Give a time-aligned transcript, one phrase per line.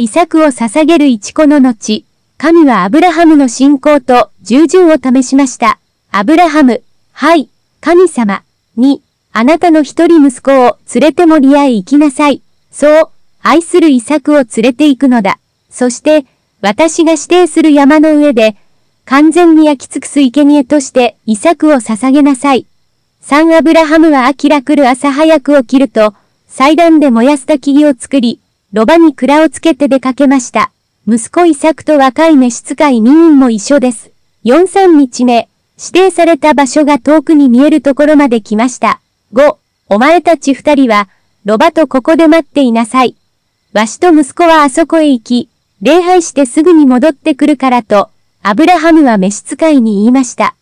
[0.00, 2.04] イサクを捧げる一子の後、
[2.36, 5.80] 神はアブラハムの信仰と従順を試しました。
[6.12, 7.48] アブラハム、はい、
[7.80, 8.44] 神様、
[8.76, 9.02] に、
[9.32, 12.42] あなたの一人息子を連れてもリアへ行きなさい。
[12.70, 13.08] そう、
[13.42, 15.40] 愛するイサクを連れて行くのだ。
[15.68, 16.26] そして、
[16.60, 18.54] 私が指定する山の上で、
[19.04, 22.66] 完全に焼き尽くす生贄としてイサクを捧げなさい。
[23.20, 26.14] サンアブラハムは明らくる朝早く起きると、
[26.46, 28.38] 祭壇で燃やす焚き木を作り、
[28.70, 30.70] ロバに蔵をつけて出かけました。
[31.06, 34.10] 息子イサクと若い召使い2人も一緒です。
[34.44, 39.00] 4、3日目、指定された場所が遠くに見えるところまで来ました。
[39.32, 39.56] 5、
[39.88, 41.08] お前たち二人は、
[41.46, 43.16] ロバとここで待っていなさい。
[43.72, 45.48] わしと息子はあそこへ行き、
[45.80, 48.10] 礼拝してすぐに戻ってくるからと、
[48.42, 50.54] アブラハムは召使いに言いました。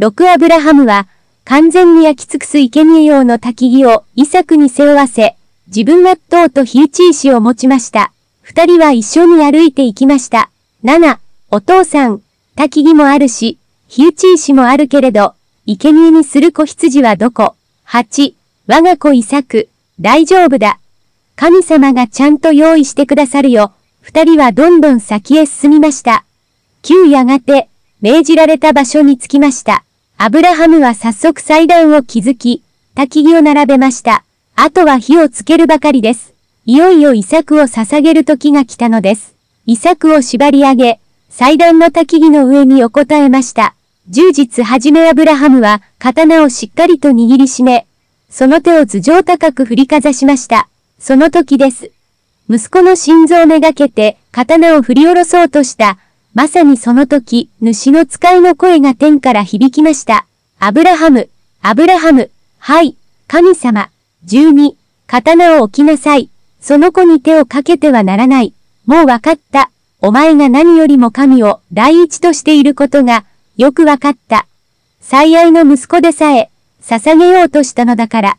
[0.00, 1.06] 6アブラハムは、
[1.44, 5.33] 完全に焼き尽くす生贄用の焚き木をイサクに背負わせ、
[5.68, 8.12] 自分は塔と火打ち石を持ちました。
[8.42, 10.50] 二人は一緒に歩いて行きました。
[10.84, 11.18] 7、
[11.50, 12.20] お父さん、
[12.56, 15.34] 焚き木もあるし、火打ち石もあるけれど、
[15.66, 17.54] 生贄にする子羊はどこ
[17.86, 18.34] ?8、
[18.66, 19.68] 我が子イサク、
[20.00, 20.78] 大丈夫だ。
[21.36, 23.72] 神様がちゃんと用意してくださるよ。
[24.00, 26.24] 二人はどんどん先へ進みました。
[26.82, 27.68] 9やがて、
[28.02, 29.84] 命じられた場所に着きました。
[30.18, 32.62] アブラハムは早速祭壇を築き、
[32.94, 34.23] 焚き木を並べました。
[34.56, 36.32] あとは火をつけるばかりです。
[36.64, 39.34] いよいよイサクを捧げる時が来たのです。
[39.66, 43.74] イサクを縛り上げ、祭壇の焚き木の上に横たえました。
[44.08, 47.86] 充実はじめアブラハムは刀をしっかりと握りしめ、
[48.30, 50.68] その手を頭上高く振りかざしました。
[50.98, 51.90] その時です。
[52.48, 55.98] 息子の心臓めがけて刀を振り下ろそうとした。
[56.34, 60.26] まさにその時、主の使いの声が天から響きました。
[60.58, 61.28] アブラハム、
[61.62, 62.96] アブラハム、はい、
[63.26, 63.88] 神様、
[64.26, 64.74] 12、
[65.06, 66.30] 刀を置きなさい。
[66.60, 68.54] その子に手をかけてはならない。
[68.86, 69.70] もうわかった。
[70.00, 73.24] お前が何よりも神を第一としていることが
[73.56, 74.46] よくわかった。
[75.00, 76.50] 最愛の息子でさえ
[76.82, 78.38] 捧げようとしたのだから。